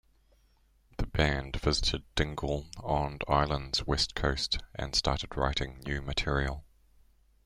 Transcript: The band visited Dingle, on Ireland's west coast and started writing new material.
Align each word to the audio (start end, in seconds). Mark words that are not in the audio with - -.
The 0.97 1.05
band 1.05 1.57
visited 1.57 2.01
Dingle, 2.15 2.65
on 2.79 3.19
Ireland's 3.27 3.85
west 3.85 4.15
coast 4.15 4.57
and 4.73 4.95
started 4.95 5.37
writing 5.37 5.79
new 5.85 6.01
material. 6.01 6.65